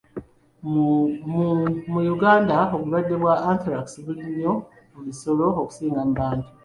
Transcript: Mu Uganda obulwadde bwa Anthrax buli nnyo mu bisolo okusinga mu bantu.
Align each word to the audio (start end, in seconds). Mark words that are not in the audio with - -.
Mu 1.91 2.01
Uganda 2.15 2.57
obulwadde 2.75 3.15
bwa 3.21 3.35
Anthrax 3.49 3.87
buli 4.03 4.21
nnyo 4.29 4.53
mu 4.93 5.01
bisolo 5.07 5.45
okusinga 5.61 5.99
mu 6.07 6.13
bantu. 6.19 6.47